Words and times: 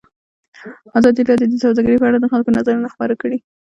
ازادي 0.99 1.21
راډیو 1.29 1.49
د 1.51 1.55
سوداګري 1.63 1.97
په 2.01 2.07
اړه 2.09 2.17
د 2.19 2.25
خلکو 2.31 2.55
نظرونه 2.57 2.87
خپاره 2.93 3.13
کړي. 3.21 3.37